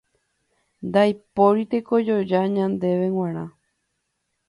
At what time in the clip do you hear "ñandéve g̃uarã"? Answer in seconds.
2.55-3.45